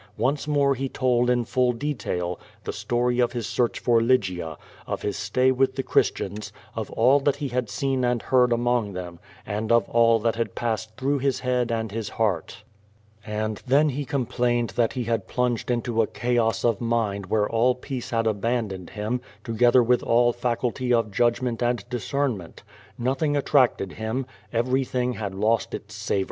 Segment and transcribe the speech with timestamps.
[0.17, 4.57] Once more he told in full de tail the story of his search for Lygia,
[4.87, 8.93] of his stay with the Christians, of all that he had seen and heard among
[8.93, 12.63] them and of all that had passed through his head and his heart.
[13.27, 17.75] And then he complained that he had plunged into a chaos of mind where all
[17.75, 22.63] peace had abandoned him, together with all faculty of judgment and discernment.
[22.97, 24.25] Nothing attracted him.
[24.51, 26.19] Everything had lost its savor.